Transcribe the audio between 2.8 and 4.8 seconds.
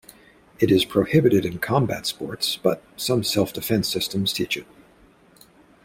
some self-defense systems teach it.